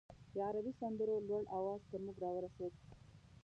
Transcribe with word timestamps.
د 0.33 0.35
عربي 0.47 0.73
سندرو 0.79 1.25
لوړ 1.27 1.43
اواز 1.57 1.81
تر 1.89 1.99
موږ 2.05 2.17
راورسېد. 2.25 2.73